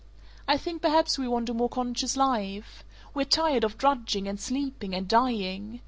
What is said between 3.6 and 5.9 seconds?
of drudging and sleeping and dying.